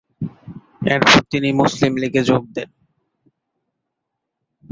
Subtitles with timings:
[0.85, 2.69] এরপর তিনি মুসলিম লীগে যোগ দেন।